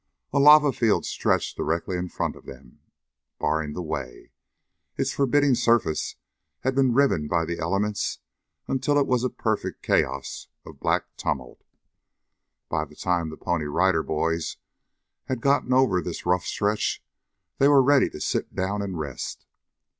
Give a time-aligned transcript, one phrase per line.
[0.33, 2.79] A lava field stretched directly in front of them,
[3.37, 4.31] barring the way.
[4.97, 6.15] Its forbidding surface
[6.61, 8.17] had been riven by the elements
[8.67, 11.63] until it was a perfect chaos of black tumult.
[12.67, 14.57] By the time the Pony Rider Boys
[15.25, 17.03] had gotten over this rough stretch,
[17.59, 19.45] they were ready to sit down and rest.